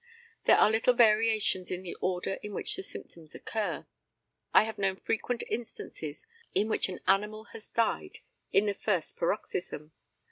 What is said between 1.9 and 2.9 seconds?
order in which the